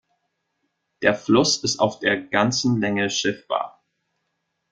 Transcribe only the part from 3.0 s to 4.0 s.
schiffbar.